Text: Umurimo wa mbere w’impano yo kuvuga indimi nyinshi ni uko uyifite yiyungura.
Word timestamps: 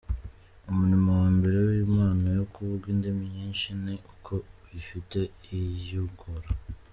Umurimo 0.69 1.09
wa 1.21 1.27
mbere 1.37 1.57
w’impano 1.69 2.25
yo 2.37 2.45
kuvuga 2.53 2.85
indimi 2.93 3.23
nyinshi 3.35 3.67
ni 3.83 3.95
uko 4.13 4.33
uyifite 4.63 5.19
yiyungura. 5.47 6.49